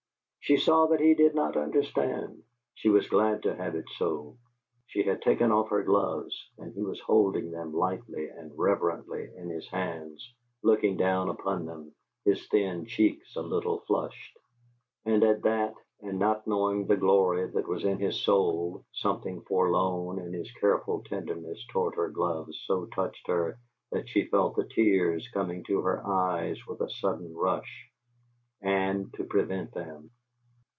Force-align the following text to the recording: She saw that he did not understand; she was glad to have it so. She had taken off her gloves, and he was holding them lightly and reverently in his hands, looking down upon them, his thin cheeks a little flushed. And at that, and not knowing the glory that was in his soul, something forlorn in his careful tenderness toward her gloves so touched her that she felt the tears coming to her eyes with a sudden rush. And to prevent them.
She 0.43 0.57
saw 0.57 0.87
that 0.87 0.99
he 0.99 1.13
did 1.13 1.33
not 1.33 1.55
understand; 1.55 2.43
she 2.73 2.89
was 2.89 3.07
glad 3.07 3.43
to 3.43 3.55
have 3.55 3.73
it 3.75 3.87
so. 3.95 4.35
She 4.87 5.03
had 5.03 5.21
taken 5.21 5.49
off 5.49 5.69
her 5.69 5.81
gloves, 5.83 6.35
and 6.57 6.73
he 6.73 6.81
was 6.81 6.99
holding 6.99 7.51
them 7.51 7.71
lightly 7.73 8.27
and 8.27 8.51
reverently 8.57 9.29
in 9.37 9.47
his 9.47 9.65
hands, 9.69 10.29
looking 10.61 10.97
down 10.97 11.29
upon 11.29 11.65
them, 11.67 11.93
his 12.25 12.45
thin 12.49 12.85
cheeks 12.85 13.33
a 13.37 13.41
little 13.41 13.79
flushed. 13.87 14.37
And 15.05 15.23
at 15.23 15.43
that, 15.43 15.73
and 16.01 16.19
not 16.19 16.45
knowing 16.45 16.85
the 16.85 16.97
glory 16.97 17.47
that 17.49 17.67
was 17.69 17.85
in 17.85 17.99
his 17.99 18.19
soul, 18.21 18.83
something 18.91 19.43
forlorn 19.43 20.19
in 20.19 20.33
his 20.33 20.51
careful 20.53 21.01
tenderness 21.05 21.65
toward 21.69 21.95
her 21.95 22.09
gloves 22.09 22.61
so 22.65 22.87
touched 22.87 23.27
her 23.27 23.57
that 23.93 24.09
she 24.09 24.25
felt 24.25 24.57
the 24.57 24.65
tears 24.67 25.29
coming 25.33 25.63
to 25.65 25.79
her 25.81 26.05
eyes 26.05 26.57
with 26.67 26.81
a 26.81 26.89
sudden 26.89 27.33
rush. 27.33 27.89
And 28.61 29.13
to 29.13 29.23
prevent 29.23 29.71
them. 29.73 30.09